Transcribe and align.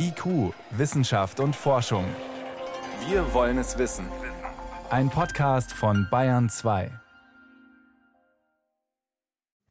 IQ, 0.00 0.54
Wissenschaft 0.70 1.40
und 1.40 1.56
Forschung. 1.56 2.04
Wir 3.08 3.34
wollen 3.34 3.58
es 3.58 3.78
wissen. 3.78 4.06
Ein 4.90 5.10
Podcast 5.10 5.72
von 5.72 6.06
Bayern 6.08 6.48
2. 6.48 6.92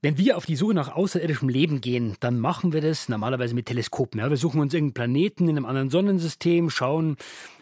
Wenn 0.02 0.18
wir 0.18 0.36
auf 0.36 0.46
die 0.46 0.58
Suche 0.58 0.74
nach 0.74 0.94
außerirdischem 0.94 1.48
Leben 1.48 1.80
gehen, 1.80 2.18
dann 2.20 2.40
machen 2.40 2.74
wir 2.74 2.82
das 2.82 3.08
normalerweise 3.08 3.56
mit 3.56 3.68
Teleskopen. 3.68 4.20
Ja, 4.20 4.30
wir 4.30 4.38
suchen 4.38 4.60
uns 4.60 4.74
irgendeinen 4.74 4.94
Planeten 4.94 5.48
in 5.48 5.56
einem 5.58 5.66
anderen 5.66 5.90
Sonnensystem, 5.90 6.70
schauen, 6.70 7.16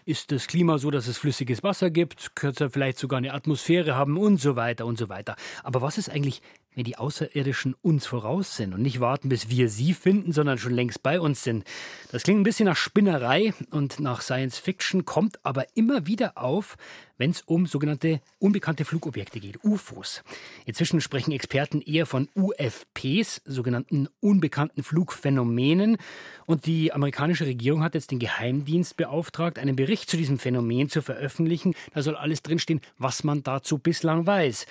ist 0.06 0.32
das 0.32 0.48
Klima 0.48 0.80
so, 0.80 0.90
dass 0.90 1.08
es 1.08 1.20
flüssiges 1.20 1.62
Wasser 1.64 1.92
gibt, 1.92 2.36
könnte 2.36 2.66
er 2.66 2.70
vielleicht 2.72 2.98
sogar 2.98 3.18
eine 3.18 3.34
Atmosphäre 3.34 3.96
haben 3.96 4.18
und 4.18 4.38
so 4.38 4.56
weiter 4.56 4.86
und 4.88 4.98
so 4.98 5.08
weiter. 5.08 5.36
Aber 5.64 5.82
was 5.82 5.98
ist 5.98 6.10
eigentlich, 6.10 6.42
wenn 6.76 6.84
die 6.84 6.98
Außerirdischen 6.98 7.76
uns 7.82 8.06
voraus 8.06 8.56
sind 8.56 8.74
und 8.74 8.82
nicht 8.82 9.00
warten, 9.00 9.30
bis 9.30 9.50
wir 9.50 9.70
sie 9.70 9.94
finden, 9.94 10.32
sondern 10.32 10.58
schon 10.58 10.74
längst 10.74 11.02
bei 11.02 11.20
uns 11.20 11.44
sind? 11.44 11.64
Das 12.12 12.24
klingt 12.24 12.42
ein 12.42 12.44
bisschen 12.44 12.66
nach 12.66 12.78
Spinnerei 12.78 13.54
und 13.72 14.00
nach 14.00 14.22
Science 14.22 14.60
Fiction, 14.60 15.06
kommt 15.06 15.44
aber 15.44 15.66
immer 15.76 16.06
wieder 16.06 16.38
auf, 16.38 16.78
wenn 17.18 17.32
es 17.32 17.42
um 17.42 17.66
sogenannte 17.66 18.22
unbekannte 18.40 18.86
Flugobjekte 18.86 19.40
geht, 19.40 19.64
UFOs. 19.64 20.24
Inzwischen 20.66 21.02
sprechen 21.02 21.32
Experten 21.32 21.82
eher 21.82 22.06
von 22.06 22.30
UFPs, 22.36 23.42
sogenannten 23.46 24.08
unbekannten 24.20 24.84
Flugphänomenen. 24.84 25.98
Und 26.46 26.66
die 26.66 26.94
amerikanische 26.94 27.46
Regierung 27.46 27.84
hat 27.84 27.96
jetzt 27.96 28.12
den 28.12 28.20
Geheimdienst 28.20 28.98
beauftragt, 28.98 29.60
einen 29.60 29.76
Bericht 29.76 30.10
zu 30.10 30.18
diesem 30.18 30.40
Phänomen 30.40 30.90
zu 30.90 31.02
veröffentlichen. 31.02 31.74
Da 31.94 32.02
soll 32.02 32.16
alles 32.16 32.42
drinstehen, 32.44 32.82
was 32.98 33.24
man 33.24 33.44
dazu 33.44 33.78
bislang 33.78 34.28
weiß. 34.28 34.66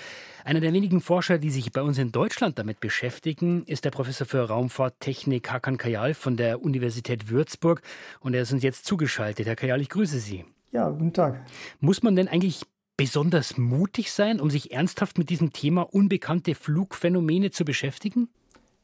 Einer 0.44 0.60
der 0.60 0.74
wenigen 0.74 1.00
Forscher, 1.00 1.38
die 1.38 1.50
sich 1.50 1.72
bei 1.72 1.80
uns 1.80 1.96
in 1.96 2.12
Deutschland 2.12 2.58
damit 2.58 2.78
beschäftigen, 2.78 3.64
ist 3.64 3.86
der 3.86 3.90
Professor 3.90 4.26
für 4.26 4.42
Raumfahrttechnik 4.46 5.50
Hakan 5.50 5.78
Kayal 5.78 6.12
von 6.12 6.36
der 6.36 6.62
Universität 6.62 7.30
Würzburg. 7.30 7.80
Und 8.20 8.34
er 8.34 8.42
ist 8.42 8.52
uns 8.52 8.62
jetzt 8.62 8.84
zugeschaltet. 8.84 9.46
Herr 9.46 9.56
Kayal, 9.56 9.80
ich 9.80 9.88
grüße 9.88 10.18
Sie. 10.18 10.44
Ja, 10.74 10.90
guten 10.90 11.12
Tag. 11.12 11.40
Muss 11.78 12.02
man 12.02 12.16
denn 12.16 12.26
eigentlich 12.26 12.62
besonders 12.96 13.56
mutig 13.56 14.10
sein, 14.10 14.40
um 14.40 14.50
sich 14.50 14.72
ernsthaft 14.72 15.18
mit 15.18 15.30
diesem 15.30 15.52
Thema 15.52 15.82
unbekannte 15.82 16.56
Flugphänomene 16.56 17.52
zu 17.52 17.64
beschäftigen? 17.64 18.28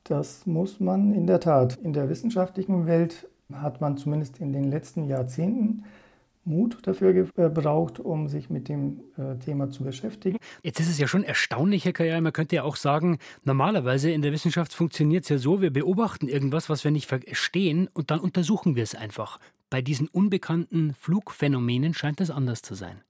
Das 0.04 0.46
muss 0.46 0.78
man 0.78 1.12
in 1.12 1.26
der 1.26 1.40
Tat. 1.40 1.78
In 1.82 1.92
der 1.92 2.08
wissenschaftlichen 2.08 2.86
Welt 2.86 3.28
hat 3.52 3.80
man 3.80 3.96
zumindest 3.96 4.38
in 4.38 4.52
den 4.52 4.70
letzten 4.70 5.08
Jahrzehnten 5.08 5.82
Mut 6.44 6.78
dafür 6.86 7.12
gebraucht, 7.12 7.98
um 7.98 8.28
sich 8.28 8.50
mit 8.50 8.68
dem 8.68 9.00
äh, 9.18 9.36
Thema 9.44 9.70
zu 9.70 9.82
beschäftigen. 9.82 10.38
Jetzt 10.62 10.78
ist 10.78 10.88
es 10.88 10.98
ja 10.98 11.08
schon 11.08 11.24
erstaunlich, 11.24 11.84
Herr 11.84 11.92
Kajal, 11.92 12.20
man 12.20 12.32
könnte 12.32 12.54
ja 12.54 12.62
auch 12.62 12.76
sagen, 12.76 13.18
normalerweise 13.42 14.12
in 14.12 14.22
der 14.22 14.30
Wissenschaft 14.30 14.72
funktioniert 14.72 15.24
es 15.24 15.28
ja 15.28 15.38
so, 15.38 15.60
wir 15.60 15.72
beobachten 15.72 16.28
irgendwas, 16.28 16.70
was 16.70 16.84
wir 16.84 16.92
nicht 16.92 17.06
verstehen 17.06 17.88
und 17.92 18.12
dann 18.12 18.20
untersuchen 18.20 18.76
wir 18.76 18.84
es 18.84 18.94
einfach. 18.94 19.38
Bei 19.70 19.82
diesen 19.82 20.08
unbekannten 20.08 20.94
Flugphänomenen 20.94 21.94
scheint 21.94 22.18
das 22.18 22.30
anders 22.30 22.60
zu 22.60 22.74
sein. 22.74 23.02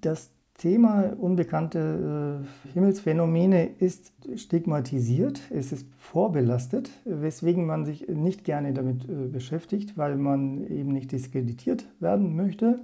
Das 0.00 0.30
Thema 0.56 1.12
unbekannte 1.18 2.44
äh, 2.66 2.72
Himmelsphänomene 2.72 3.66
ist 3.78 4.12
stigmatisiert, 4.36 5.42
es 5.50 5.72
ist 5.72 5.86
vorbelastet, 5.98 6.90
weswegen 7.04 7.66
man 7.66 7.84
sich 7.84 8.08
nicht 8.08 8.44
gerne 8.44 8.72
damit 8.72 9.04
äh, 9.04 9.26
beschäftigt, 9.26 9.98
weil 9.98 10.16
man 10.16 10.66
eben 10.70 10.92
nicht 10.92 11.12
diskreditiert 11.12 11.86
werden 12.00 12.36
möchte. 12.36 12.80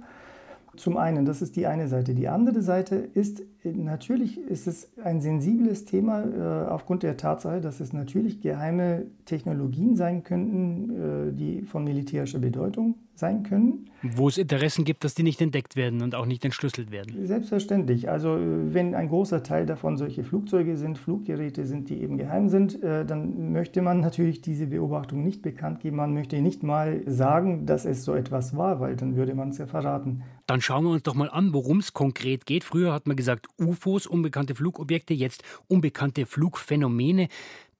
Zum 0.75 0.97
einen, 0.97 1.25
das 1.25 1.41
ist 1.41 1.55
die 1.55 1.67
eine 1.67 1.87
Seite. 1.87 2.15
Die 2.15 2.27
andere 2.27 2.61
Seite 2.61 2.95
ist, 2.95 3.43
natürlich 3.63 4.39
ist 4.39 4.67
es 4.67 4.91
ein 5.03 5.21
sensibles 5.21 5.85
Thema 5.85 6.23
äh, 6.23 6.69
aufgrund 6.69 7.03
der 7.03 7.15
Tatsache, 7.15 7.61
dass 7.61 7.79
es 7.79 7.93
natürlich 7.93 8.41
geheime 8.41 9.05
Technologien 9.25 9.95
sein 9.95 10.23
könnten, 10.23 11.29
äh, 11.29 11.33
die 11.33 11.61
von 11.61 11.83
militärischer 11.83 12.39
Bedeutung 12.39 12.95
sein 13.15 13.43
können. 13.43 13.89
Wo 14.01 14.27
es 14.27 14.37
Interessen 14.37 14.83
gibt, 14.85 15.03
dass 15.03 15.13
die 15.13 15.23
nicht 15.23 15.39
entdeckt 15.41 15.75
werden 15.75 16.01
und 16.01 16.15
auch 16.15 16.25
nicht 16.25 16.43
entschlüsselt 16.43 16.91
werden. 16.91 17.25
Selbstverständlich. 17.25 18.09
Also 18.09 18.35
äh, 18.35 18.73
wenn 18.73 18.95
ein 18.95 19.09
großer 19.09 19.43
Teil 19.43 19.65
davon 19.65 19.97
solche 19.97 20.23
Flugzeuge 20.23 20.77
sind, 20.77 20.97
Fluggeräte 20.97 21.65
sind, 21.65 21.89
die 21.89 22.01
eben 22.01 22.17
geheim 22.17 22.49
sind, 22.49 22.81
äh, 22.81 23.05
dann 23.05 23.51
möchte 23.51 23.81
man 23.81 23.99
natürlich 23.99 24.41
diese 24.41 24.67
Beobachtung 24.67 25.23
nicht 25.23 25.41
bekannt 25.41 25.81
geben. 25.81 25.97
Man 25.97 26.13
möchte 26.13 26.41
nicht 26.41 26.63
mal 26.63 27.01
sagen, 27.05 27.65
dass 27.65 27.85
es 27.85 28.03
so 28.03 28.15
etwas 28.15 28.57
war, 28.57 28.79
weil 28.79 28.95
dann 28.95 29.15
würde 29.15 29.35
man 29.35 29.49
es 29.49 29.59
ja 29.59 29.67
verraten. 29.67 30.23
Dann 30.47 30.59
schauen 30.63 30.85
wir 30.85 30.91
uns 30.91 31.03
doch 31.03 31.13
mal 31.13 31.29
an, 31.29 31.53
worum 31.53 31.79
es 31.79 31.93
konkret 31.93 32.45
geht. 32.45 32.63
Früher 32.63 32.93
hat 32.93 33.05
man 33.05 33.15
gesagt 33.15 33.47
UFOs, 33.59 34.07
unbekannte 34.07 34.55
Flugobjekte, 34.55 35.13
jetzt 35.13 35.43
unbekannte 35.67 36.25
Flugphänomene. 36.25 37.27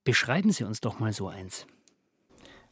Beschreiben 0.03 0.51
Sie 0.51 0.65
uns 0.65 0.81
doch 0.81 0.99
mal 0.99 1.13
so 1.13 1.27
eins. 1.27 1.65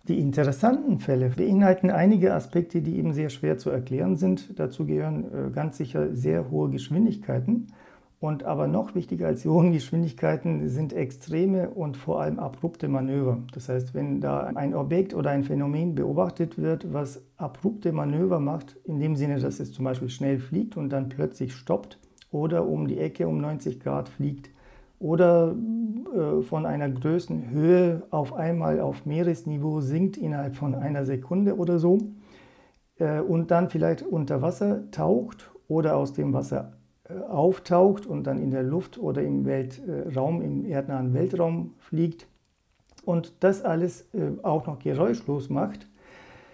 Die 0.07 0.19
interessanten 0.19 0.99
Fälle 0.99 1.29
beinhalten 1.29 1.91
einige 1.91 2.33
Aspekte, 2.33 2.81
die 2.81 2.97
eben 2.97 3.13
sehr 3.13 3.29
schwer 3.29 3.57
zu 3.57 3.69
erklären 3.69 4.17
sind. 4.17 4.59
Dazu 4.59 4.85
gehören 4.85 5.25
äh, 5.25 5.51
ganz 5.51 5.77
sicher 5.77 6.15
sehr 6.15 6.49
hohe 6.49 6.69
Geschwindigkeiten. 6.71 7.67
Und 8.21 8.43
aber 8.43 8.67
noch 8.67 8.93
wichtiger 8.93 9.25
als 9.25 9.41
die 9.41 9.49
hohen 9.49 9.71
Geschwindigkeiten 9.73 10.69
sind 10.69 10.93
extreme 10.93 11.71
und 11.71 11.97
vor 11.97 12.21
allem 12.21 12.37
abrupte 12.37 12.87
Manöver. 12.87 13.39
Das 13.51 13.67
heißt, 13.67 13.95
wenn 13.95 14.21
da 14.21 14.41
ein 14.41 14.75
Objekt 14.75 15.15
oder 15.15 15.31
ein 15.31 15.43
Phänomen 15.43 15.95
beobachtet 15.95 16.59
wird, 16.59 16.93
was 16.93 17.23
abrupte 17.37 17.91
Manöver 17.91 18.39
macht, 18.39 18.77
in 18.83 18.99
dem 18.99 19.15
Sinne, 19.15 19.39
dass 19.39 19.59
es 19.59 19.73
zum 19.73 19.85
Beispiel 19.85 20.09
schnell 20.09 20.37
fliegt 20.37 20.77
und 20.77 20.89
dann 20.89 21.09
plötzlich 21.09 21.55
stoppt 21.55 21.97
oder 22.29 22.67
um 22.67 22.87
die 22.87 22.99
Ecke 22.99 23.27
um 23.27 23.39
90 23.39 23.79
Grad 23.79 24.07
fliegt, 24.07 24.51
oder 24.99 25.55
äh, 26.13 26.43
von 26.43 26.67
einer 26.67 26.89
Größenhöhe 26.89 28.03
auf 28.11 28.33
einmal 28.33 28.79
auf 28.79 29.07
Meeresniveau 29.07 29.81
sinkt 29.81 30.15
innerhalb 30.15 30.55
von 30.55 30.75
einer 30.75 31.05
Sekunde 31.05 31.57
oder 31.57 31.79
so 31.79 31.97
äh, 32.99 33.19
und 33.19 33.49
dann 33.49 33.71
vielleicht 33.71 34.03
unter 34.03 34.43
Wasser 34.43 34.91
taucht 34.91 35.51
oder 35.67 35.97
aus 35.97 36.13
dem 36.13 36.33
Wasser 36.33 36.73
auftaucht 37.29 38.05
und 38.05 38.25
dann 38.25 38.41
in 38.41 38.51
der 38.51 38.63
Luft 38.63 38.97
oder 38.97 39.21
im 39.21 39.45
Weltraum, 39.45 40.41
im 40.41 40.65
erdnahen 40.65 41.13
Weltraum 41.13 41.73
fliegt 41.79 42.27
und 43.05 43.33
das 43.39 43.63
alles 43.63 44.07
auch 44.43 44.67
noch 44.67 44.79
geräuschlos 44.79 45.49
macht, 45.49 45.87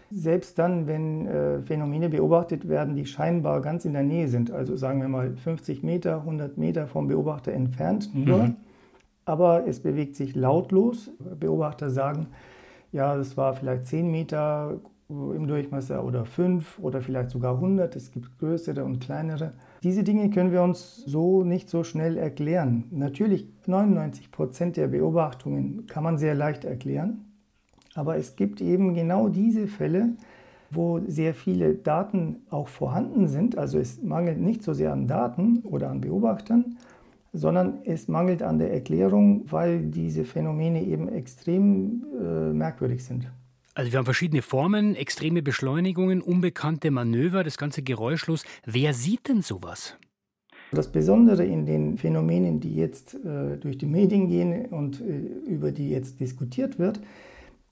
selbst 0.10 0.58
dann, 0.58 0.88
wenn 0.88 1.28
äh, 1.28 1.62
Phänomene 1.62 2.10
beobachtet 2.10 2.70
werden, 2.70 2.96
die 2.96 3.06
scheinbar 3.06 3.62
ganz 3.62 3.86
in 3.86 3.94
der 3.94 4.04
Nähe 4.04 4.28
sind, 4.28 4.52
also 4.52 4.78
sagen 4.78 5.02
wir 5.02 5.10
mal 5.10 5.36
50 5.36 5.84
Meter, 5.84 6.20
100 6.20 6.58
Meter 6.58 6.88
vom 6.88 7.08
Beobachter 7.08 7.52
entfernt 7.52 8.12
nur, 8.14 8.44
mhm. 8.44 8.56
aber 9.26 9.68
es 9.68 9.82
bewegt 9.82 10.16
sich 10.16 10.36
lautlos. 10.36 11.12
Beobachter 11.40 11.90
sagen, 11.90 12.28
ja, 12.92 13.18
das 13.18 13.36
war 13.36 13.54
vielleicht 13.54 13.88
10 13.88 14.10
Meter 14.10 14.80
im 15.10 15.48
Durchmesser 15.48 16.04
oder 16.04 16.26
5 16.26 16.80
oder 16.80 17.02
vielleicht 17.02 17.30
sogar 17.30 17.56
100. 17.56 17.96
Es 17.96 18.12
gibt 18.12 18.38
größere 18.40 18.84
und 18.84 19.00
kleinere. 19.00 19.54
Diese 19.84 20.04
Dinge 20.04 20.30
können 20.30 20.52
wir 20.52 20.62
uns 20.62 20.98
so 21.06 21.44
nicht 21.44 21.70
so 21.70 21.84
schnell 21.84 22.18
erklären. 22.18 22.86
Natürlich 22.92 23.48
99 23.68 24.32
Prozent 24.32 24.76
der 24.76 24.88
Beobachtungen 24.88 25.88
kann 25.88 26.04
man 26.04 26.18
sehr 26.18 26.36
leicht 26.36 26.66
erklären. 26.66 27.26
Aber 27.96 28.18
es 28.18 28.36
gibt 28.36 28.62
eben 28.62 28.94
genau 28.94 29.30
diese 29.30 29.68
Fälle, 29.68 30.10
wo 30.70 31.00
sehr 31.08 31.34
viele 31.34 31.76
Daten 31.76 32.42
auch 32.50 32.68
vorhanden 32.68 33.28
sind. 33.28 33.58
Also 33.58 33.80
es 33.80 34.04
mangelt 34.04 34.40
nicht 34.40 34.62
so 34.62 34.74
sehr 34.74 34.92
an 34.92 35.08
Daten 35.08 35.60
oder 35.64 35.90
an 35.90 36.02
Beobachtern, 36.02 36.78
sondern 37.32 37.80
es 37.86 38.10
mangelt 38.10 38.44
an 38.44 38.60
der 38.60 38.74
Erklärung, 38.74 39.46
weil 39.50 39.84
diese 39.84 40.26
Phänomene 40.26 40.84
eben 40.84 41.08
extrem 41.08 42.06
äh, 42.20 42.54
merkwürdig 42.54 43.06
sind. 43.06 43.32
Also 43.78 43.92
wir 43.92 44.00
haben 44.00 44.06
verschiedene 44.06 44.42
Formen, 44.42 44.96
extreme 44.96 45.44
Beschleunigungen, 45.44 46.24
unbekannte 46.24 46.90
Manöver, 46.90 47.44
das 47.44 47.60
ganze 47.60 47.84
geräuschlos. 47.84 48.44
Wer 48.66 48.96
sieht 48.96 49.28
denn 49.28 49.44
sowas? 49.44 49.96
Das 50.72 50.92
Besondere 50.92 51.46
in 51.46 51.68
den 51.68 51.96
Phänomenen, 51.96 52.60
die 52.60 52.74
jetzt 52.74 53.14
äh, 53.24 53.56
durch 53.58 53.78
die 53.78 53.86
Medien 53.86 54.30
gehen 54.30 54.66
und 54.66 55.00
äh, 55.00 55.20
über 55.48 55.72
die 55.72 55.92
jetzt 55.92 56.20
diskutiert 56.20 56.80
wird, 56.80 57.02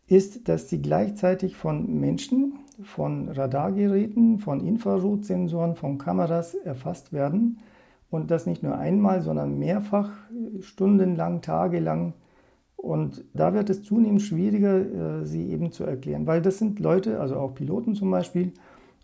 ist, 0.06 0.48
dass 0.48 0.70
sie 0.70 0.80
gleichzeitig 0.80 1.56
von 1.56 2.00
Menschen, 2.00 2.60
von 2.84 3.30
Radargeräten, 3.30 4.38
von 4.38 4.60
Infrarotsensoren, 4.60 5.76
von 5.76 5.98
Kameras 5.98 6.54
erfasst 6.54 7.14
werden 7.14 7.58
und 8.12 8.30
das 8.30 8.46
nicht 8.46 8.62
nur 8.62 8.78
einmal, 8.78 9.24
sondern 9.24 9.58
mehrfach, 9.58 10.12
stundenlang, 10.62 11.42
tagelang. 11.42 12.14
Und 12.86 13.26
da 13.34 13.56
wird 13.56 13.72
es 13.72 13.82
zunehmend 13.82 14.22
schwieriger, 14.22 15.22
äh, 15.22 15.26
sie 15.26 15.50
eben 15.50 15.72
zu 15.72 15.86
erklären, 15.86 16.28
weil 16.28 16.44
das 16.44 16.60
sind 16.60 16.80
Leute, 16.80 17.20
also 17.20 17.36
auch 17.36 17.56
Piloten 17.56 17.96
zum 17.96 18.12
Beispiel, 18.12 18.54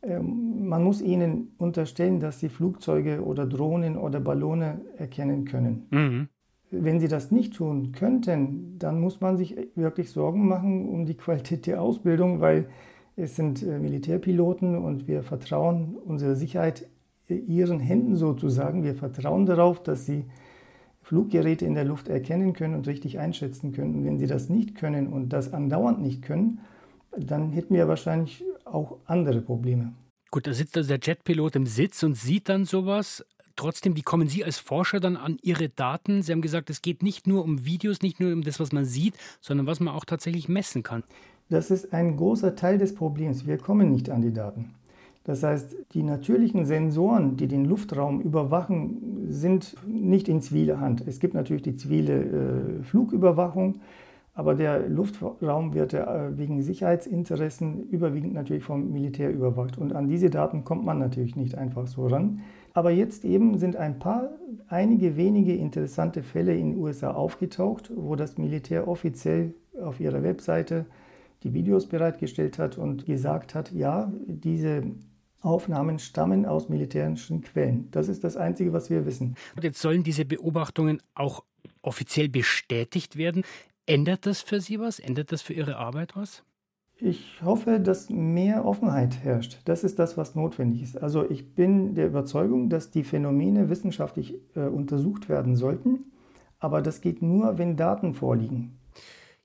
ähm, 0.03 0.67
man 0.69 0.83
muss 0.83 1.01
ihnen 1.01 1.53
unterstellen, 1.57 2.19
dass 2.19 2.39
sie 2.39 2.49
Flugzeuge 2.49 3.23
oder 3.25 3.47
Drohnen 3.47 3.97
oder 3.97 4.19
Ballone 4.19 4.81
erkennen 4.97 5.45
können. 5.45 5.87
Mhm. 5.89 6.27
Wenn 6.69 6.99
sie 6.99 7.07
das 7.07 7.31
nicht 7.31 7.55
tun 7.55 7.91
könnten, 7.91 8.77
dann 8.77 9.01
muss 9.01 9.19
man 9.19 9.35
sich 9.35 9.57
wirklich 9.73 10.11
Sorgen 10.11 10.47
machen 10.47 10.87
um 10.87 11.07
die 11.07 11.15
Qualität 11.15 11.65
der 11.65 11.81
Ausbildung, 11.81 12.39
weil 12.39 12.67
es 13.15 13.35
sind 13.35 13.63
äh, 13.63 13.79
Militärpiloten 13.79 14.77
und 14.77 15.07
wir 15.07 15.23
vertrauen 15.23 15.95
unsere 16.05 16.35
Sicherheit 16.35 16.87
ihren 17.27 17.79
Händen 17.79 18.15
sozusagen. 18.15 18.83
Wir 18.83 18.93
vertrauen 18.93 19.47
darauf, 19.47 19.81
dass 19.81 20.05
sie 20.05 20.25
Fluggeräte 21.11 21.65
in 21.65 21.75
der 21.75 21.83
Luft 21.83 22.07
erkennen 22.07 22.53
können 22.53 22.73
und 22.73 22.87
richtig 22.87 23.19
einschätzen 23.19 23.73
können. 23.73 23.95
Und 23.95 24.05
wenn 24.05 24.17
sie 24.17 24.27
das 24.27 24.47
nicht 24.47 24.75
können 24.75 25.07
und 25.07 25.33
das 25.33 25.51
andauernd 25.51 26.01
nicht 26.01 26.21
können, 26.21 26.61
dann 27.17 27.51
hätten 27.51 27.73
wir 27.73 27.89
wahrscheinlich 27.89 28.45
auch 28.63 28.95
andere 29.07 29.41
Probleme. 29.41 29.91
Gut, 30.31 30.47
da 30.47 30.53
sitzt 30.53 30.77
also 30.77 30.87
der 30.87 30.99
Jetpilot 31.03 31.57
im 31.57 31.65
Sitz 31.65 32.01
und 32.03 32.15
sieht 32.15 32.47
dann 32.47 32.63
sowas. 32.63 33.25
Trotzdem, 33.57 33.97
wie 33.97 34.03
kommen 34.03 34.29
Sie 34.29 34.45
als 34.45 34.57
Forscher 34.57 35.01
dann 35.01 35.17
an 35.17 35.37
Ihre 35.41 35.67
Daten? 35.67 36.21
Sie 36.21 36.31
haben 36.31 36.41
gesagt, 36.41 36.69
es 36.69 36.81
geht 36.81 37.03
nicht 37.03 37.27
nur 37.27 37.43
um 37.43 37.65
Videos, 37.65 38.01
nicht 38.01 38.21
nur 38.21 38.31
um 38.31 38.43
das, 38.43 38.61
was 38.61 38.71
man 38.71 38.85
sieht, 38.85 39.15
sondern 39.41 39.67
was 39.67 39.81
man 39.81 39.93
auch 39.93 40.05
tatsächlich 40.05 40.47
messen 40.47 40.81
kann. 40.81 41.03
Das 41.49 41.71
ist 41.71 41.91
ein 41.91 42.15
großer 42.15 42.55
Teil 42.55 42.77
des 42.77 42.95
Problems. 42.95 43.45
Wir 43.45 43.57
kommen 43.57 43.91
nicht 43.91 44.09
an 44.09 44.21
die 44.21 44.31
Daten. 44.31 44.75
Das 45.23 45.43
heißt, 45.43 45.75
die 45.93 46.01
natürlichen 46.01 46.65
Sensoren, 46.65 47.37
die 47.37 47.47
den 47.47 47.65
Luftraum 47.65 48.21
überwachen, 48.21 49.10
sind 49.29 49.75
nicht 49.88 50.27
in 50.27 50.41
ziviler 50.41 50.79
Hand. 50.79 51.03
Es 51.07 51.19
gibt 51.19 51.33
natürlich 51.33 51.63
die 51.63 51.75
zivile 51.75 52.23
äh, 52.79 52.83
Flugüberwachung, 52.83 53.81
aber 54.33 54.56
der 54.56 54.88
Luftraum 54.88 55.73
wird 55.73 55.94
äh, 55.94 56.38
wegen 56.38 56.62
Sicherheitsinteressen 56.62 57.89
überwiegend 57.89 58.33
natürlich 58.33 58.63
vom 58.63 58.91
Militär 58.91 59.31
überwacht. 59.31 59.77
Und 59.77 59.94
an 59.94 60.07
diese 60.07 60.29
Daten 60.29 60.63
kommt 60.63 60.85
man 60.85 61.00
natürlich 61.00 61.35
nicht 61.35 61.57
einfach 61.57 61.88
so 61.88 62.07
ran. 62.07 62.39
Aber 62.73 62.91
jetzt 62.91 63.25
eben 63.25 63.57
sind 63.57 63.75
ein 63.75 64.00
paar, 64.00 64.29
einige 64.69 65.18
wenige 65.18 65.53
interessante 65.53 66.24
Fälle 66.24 66.56
in 66.56 66.71
den 66.71 66.79
USA 66.79 67.12
aufgetaucht, 67.12 67.91
wo 67.94 68.15
das 68.15 68.38
Militär 68.38 68.88
offiziell 68.88 69.53
auf 69.81 70.00
ihrer 70.00 70.24
Webseite 70.24 70.85
die 71.44 71.53
Videos 71.53 71.88
bereitgestellt 71.88 72.59
hat 72.59 72.77
und 72.77 73.06
gesagt 73.06 73.56
hat, 73.56 73.71
ja, 73.71 74.12
diese 74.27 74.83
Aufnahmen 75.41 75.99
stammen 75.99 76.45
aus 76.45 76.69
militärischen 76.69 77.41
Quellen. 77.41 77.89
Das 77.91 78.07
ist 78.07 78.23
das 78.23 78.38
Einzige, 78.38 78.73
was 78.73 78.89
wir 78.89 79.05
wissen. 79.05 79.35
Und 79.55 79.63
jetzt 79.63 79.81
sollen 79.81 80.03
diese 80.03 80.25
Beobachtungen 80.25 81.01
auch 81.15 81.43
offiziell 81.81 82.29
bestätigt 82.29 83.17
werden. 83.17 83.43
Ändert 83.85 84.25
das 84.25 84.41
für 84.41 84.61
Sie 84.61 84.79
was? 84.79 84.99
Ändert 84.99 85.31
das 85.31 85.41
für 85.41 85.53
Ihre 85.53 85.77
Arbeit 85.77 86.15
was? 86.15 86.43
Ich 87.03 87.41
hoffe, 87.43 87.79
dass 87.79 88.11
mehr 88.11 88.63
Offenheit 88.63 89.23
herrscht. 89.23 89.57
Das 89.65 89.83
ist 89.83 89.97
das, 89.97 90.17
was 90.17 90.35
notwendig 90.35 90.83
ist. 90.83 91.01
Also 91.01 91.27
ich 91.27 91.55
bin 91.55 91.95
der 91.95 92.05
Überzeugung, 92.05 92.69
dass 92.69 92.91
die 92.91 93.03
Phänomene 93.03 93.69
wissenschaftlich 93.71 94.35
äh, 94.55 94.59
untersucht 94.59 95.27
werden 95.27 95.55
sollten. 95.55 96.11
Aber 96.59 96.83
das 96.83 97.01
geht 97.01 97.23
nur, 97.23 97.57
wenn 97.57 97.75
Daten 97.75 98.13
vorliegen. 98.13 98.77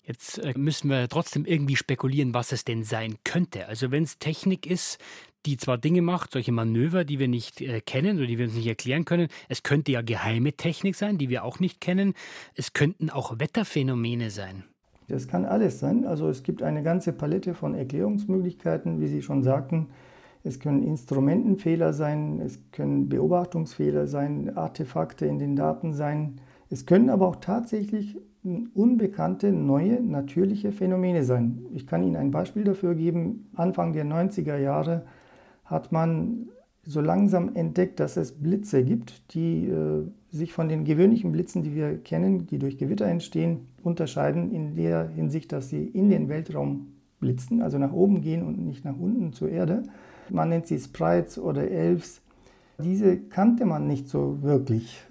Jetzt 0.02 0.36
äh, 0.38 0.52
müssen 0.54 0.90
wir 0.90 1.08
trotzdem 1.08 1.46
irgendwie 1.46 1.76
spekulieren, 1.76 2.34
was 2.34 2.52
es 2.52 2.64
denn 2.64 2.84
sein 2.84 3.16
könnte. 3.24 3.66
Also 3.68 3.90
wenn 3.90 4.02
es 4.02 4.18
Technik 4.18 4.66
ist, 4.66 4.98
die 5.46 5.56
zwar 5.56 5.78
Dinge 5.78 6.02
macht, 6.02 6.32
solche 6.32 6.52
Manöver, 6.52 7.04
die 7.04 7.18
wir 7.18 7.28
nicht 7.28 7.60
äh, 7.60 7.80
kennen 7.80 8.18
oder 8.18 8.26
die 8.26 8.38
wir 8.38 8.46
uns 8.46 8.54
nicht 8.54 8.66
erklären 8.66 9.04
können. 9.04 9.28
Es 9.48 9.62
könnte 9.62 9.92
ja 9.92 10.02
geheime 10.02 10.52
Technik 10.52 10.96
sein, 10.96 11.18
die 11.18 11.30
wir 11.30 11.44
auch 11.44 11.60
nicht 11.60 11.80
kennen. 11.80 12.14
Es 12.54 12.72
könnten 12.72 13.10
auch 13.10 13.38
Wetterphänomene 13.38 14.30
sein. 14.30 14.64
Das 15.08 15.28
kann 15.28 15.44
alles 15.44 15.78
sein. 15.78 16.04
Also 16.04 16.28
es 16.28 16.42
gibt 16.42 16.62
eine 16.62 16.82
ganze 16.82 17.12
Palette 17.12 17.54
von 17.54 17.74
Erklärungsmöglichkeiten, 17.74 19.00
wie 19.00 19.06
Sie 19.06 19.22
schon 19.22 19.42
sagten. 19.42 19.86
Es 20.42 20.60
können 20.60 20.82
Instrumentenfehler 20.82 21.92
sein, 21.92 22.40
es 22.40 22.60
können 22.70 23.08
Beobachtungsfehler 23.08 24.06
sein, 24.06 24.56
Artefakte 24.56 25.26
in 25.26 25.38
den 25.38 25.56
Daten 25.56 25.92
sein. 25.92 26.40
Es 26.70 26.86
können 26.86 27.10
aber 27.10 27.26
auch 27.26 27.36
tatsächlich 27.36 28.16
unbekannte, 28.74 29.52
neue, 29.52 30.00
natürliche 30.00 30.70
Phänomene 30.70 31.24
sein. 31.24 31.66
Ich 31.74 31.86
kann 31.86 32.04
Ihnen 32.04 32.16
ein 32.16 32.30
Beispiel 32.30 32.62
dafür 32.62 32.94
geben. 32.94 33.50
Anfang 33.54 33.92
der 33.92 34.04
90er 34.04 34.56
Jahre 34.56 35.04
hat 35.66 35.92
man 35.92 36.48
so 36.82 37.00
langsam 37.00 37.54
entdeckt, 37.54 37.98
dass 38.00 38.16
es 38.16 38.32
Blitze 38.32 38.84
gibt, 38.84 39.34
die 39.34 39.66
äh, 39.66 40.06
sich 40.30 40.52
von 40.52 40.68
den 40.68 40.84
gewöhnlichen 40.84 41.32
Blitzen, 41.32 41.62
die 41.62 41.74
wir 41.74 41.98
kennen, 41.98 42.46
die 42.46 42.58
durch 42.58 42.78
Gewitter 42.78 43.06
entstehen, 43.06 43.66
unterscheiden 43.82 44.52
in 44.52 44.76
der 44.76 45.08
Hinsicht, 45.08 45.52
dass 45.52 45.68
sie 45.68 45.84
in 45.84 46.08
den 46.08 46.28
Weltraum 46.28 46.92
blitzen, 47.18 47.60
also 47.60 47.78
nach 47.78 47.92
oben 47.92 48.20
gehen 48.20 48.46
und 48.46 48.64
nicht 48.64 48.84
nach 48.84 48.96
unten 48.98 49.32
zur 49.32 49.48
Erde. 49.48 49.82
Man 50.30 50.48
nennt 50.48 50.66
sie 50.66 50.78
Sprites 50.78 51.38
oder 51.38 51.68
Elves. 51.68 52.20
Diese 52.82 53.16
kannte 53.16 53.64
man 53.64 53.86
nicht 53.86 54.08
so 54.08 54.42
wirklich, 54.42 55.02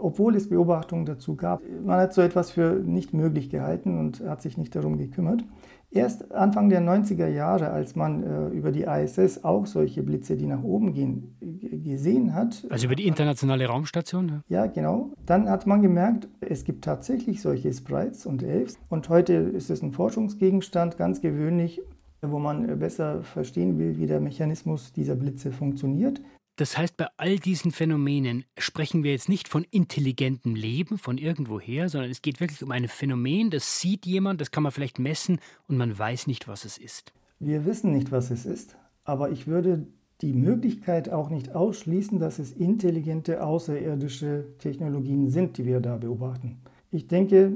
obwohl 0.00 0.36
es 0.36 0.48
Beobachtungen 0.48 1.04
dazu 1.04 1.36
gab. 1.36 1.62
Man 1.84 1.98
hat 2.00 2.14
so 2.14 2.22
etwas 2.22 2.50
für 2.50 2.74
nicht 2.74 3.12
möglich 3.12 3.50
gehalten 3.50 3.98
und 3.98 4.20
hat 4.20 4.42
sich 4.42 4.56
nicht 4.56 4.74
darum 4.74 4.98
gekümmert. 4.98 5.44
Erst 5.90 6.32
Anfang 6.32 6.68
der 6.68 6.82
90er 6.82 7.28
Jahre, 7.28 7.70
als 7.70 7.96
man 7.96 8.22
äh, 8.22 8.48
über 8.48 8.72
die 8.72 8.82
ISS 8.82 9.42
auch 9.42 9.64
solche 9.64 10.02
Blitze, 10.02 10.36
die 10.36 10.44
nach 10.44 10.62
oben 10.62 10.92
gehen, 10.92 11.34
gesehen 11.82 12.34
hat. 12.34 12.66
Also 12.68 12.86
über 12.86 12.94
die 12.94 13.06
internationale 13.06 13.66
Raumstation? 13.66 14.42
Ja, 14.48 14.66
genau. 14.66 15.12
Dann 15.24 15.48
hat 15.48 15.66
man 15.66 15.80
gemerkt, 15.80 16.28
es 16.40 16.64
gibt 16.64 16.84
tatsächlich 16.84 17.40
solche 17.40 17.72
Sprites 17.72 18.26
und 18.26 18.42
Elves. 18.42 18.78
Und 18.90 19.08
heute 19.08 19.32
ist 19.32 19.70
es 19.70 19.80
ein 19.80 19.92
Forschungsgegenstand, 19.92 20.98
ganz 20.98 21.22
gewöhnlich, 21.22 21.80
wo 22.20 22.38
man 22.38 22.78
besser 22.78 23.22
verstehen 23.22 23.78
will, 23.78 23.96
wie 23.96 24.06
der 24.06 24.20
Mechanismus 24.20 24.92
dieser 24.92 25.14
Blitze 25.14 25.52
funktioniert. 25.52 26.20
Das 26.58 26.76
heißt, 26.76 26.96
bei 26.96 27.06
all 27.18 27.38
diesen 27.38 27.70
Phänomenen 27.70 28.44
sprechen 28.58 29.04
wir 29.04 29.12
jetzt 29.12 29.28
nicht 29.28 29.46
von 29.46 29.64
intelligentem 29.70 30.56
Leben, 30.56 30.98
von 30.98 31.16
irgendwoher, 31.16 31.88
sondern 31.88 32.10
es 32.10 32.20
geht 32.20 32.40
wirklich 32.40 32.64
um 32.64 32.72
ein 32.72 32.88
Phänomen, 32.88 33.50
das 33.50 33.78
sieht 33.78 34.06
jemand, 34.06 34.40
das 34.40 34.50
kann 34.50 34.64
man 34.64 34.72
vielleicht 34.72 34.98
messen 34.98 35.38
und 35.68 35.76
man 35.76 35.96
weiß 35.96 36.26
nicht, 36.26 36.48
was 36.48 36.64
es 36.64 36.76
ist. 36.76 37.12
Wir 37.38 37.64
wissen 37.64 37.92
nicht, 37.92 38.10
was 38.10 38.32
es 38.32 38.44
ist, 38.44 38.76
aber 39.04 39.30
ich 39.30 39.46
würde 39.46 39.86
die 40.20 40.32
Möglichkeit 40.32 41.08
auch 41.10 41.30
nicht 41.30 41.54
ausschließen, 41.54 42.18
dass 42.18 42.40
es 42.40 42.50
intelligente 42.50 43.44
außerirdische 43.44 44.56
Technologien 44.58 45.28
sind, 45.28 45.58
die 45.58 45.64
wir 45.64 45.78
da 45.78 45.96
beobachten. 45.96 46.58
Ich 46.90 47.06
denke, 47.06 47.52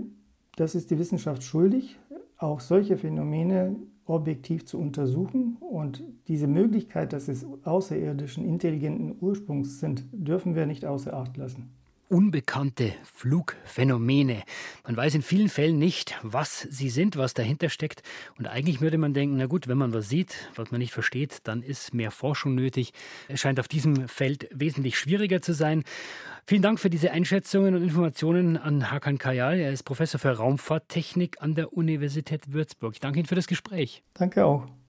das 0.55 0.77
ist 0.77 0.93
die 0.93 0.99
Wissenschaft 1.01 1.43
schuldig, 1.43 1.99
auch 2.37 2.61
solche 2.61 2.97
Phänomene 2.97 3.75
objektiv 4.13 4.65
zu 4.67 4.79
untersuchen. 4.79 5.57
Und 5.61 6.05
diese 6.29 6.47
Möglichkeit, 6.47 7.13
dass 7.13 7.29
es 7.29 7.47
außerirdischen, 7.65 8.45
intelligenten 8.45 9.17
Ursprungs 9.21 9.81
sind, 9.81 10.05
dürfen 10.13 10.55
wir 10.55 10.67
nicht 10.67 10.85
außer 10.85 11.15
Acht 11.15 11.37
lassen 11.37 11.71
unbekannte 12.13 12.93
Flugphänomene. 13.15 14.43
Man 14.85 14.97
weiß 14.97 15.15
in 15.15 15.23
vielen 15.23 15.49
Fällen 15.49 15.79
nicht, 15.79 16.15
was 16.23 16.61
sie 16.61 16.91
sind, 16.91 17.17
was 17.17 17.33
dahinter 17.33 17.71
steckt. 17.71 18.03
Und 18.37 18.47
eigentlich 18.47 18.83
würde 18.83 18.99
man 18.99 19.15
denken, 19.15 19.39
na 19.39 19.47
gut, 19.47 19.67
wenn 19.67 19.79
man 19.79 19.95
was 19.95 20.11
sieht, 20.11 20.51
was 20.55 20.71
man 20.71 20.81
nicht 20.81 20.93
versteht, 20.93 21.39
dann 21.45 21.63
ist 21.63 21.95
mehr 21.95 22.11
Forschung 22.11 22.55
nötig. 22.55 22.93
Es 23.29 23.41
scheint 23.41 23.59
auf 23.59 23.67
diesem 23.67 24.09
Feld 24.09 24.47
wesentlich 24.53 24.99
schwieriger 24.99 25.41
zu 25.41 25.55
sein. 25.55 25.85
Vielen 26.45 26.61
Dank 26.61 26.81
für 26.81 26.91
diese 26.91 27.13
Einschätzungen 27.13 27.75
und 27.75 27.83
Informationen 27.83 28.59
an 28.59 28.91
Hakan 28.91 29.17
Kayal. 29.17 29.59
Er 29.59 29.73
ist 29.73 29.85
Professor 29.85 30.21
für 30.21 30.37
Raumfahrttechnik 30.37 31.41
an 31.41 31.55
der 31.55 31.73
Universität 31.73 32.53
Würzburg. 32.53 32.93
Ich 32.93 33.01
danke 33.01 33.21
Ihnen 33.21 33.27
für 33.27 33.37
das 33.37 33.47
Gespräch. 33.47 34.03
Danke 34.15 34.45
auch. 34.45 34.67